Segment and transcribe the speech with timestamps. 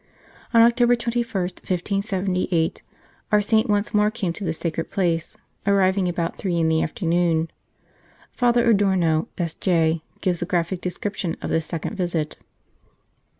[0.51, 2.81] On October 21, 1578,
[3.31, 7.51] our saint once more came to this sacred place, arriving about three in the afternoon.
[8.33, 12.37] Father Adorno, S.J., gives a graphic description of this second visit.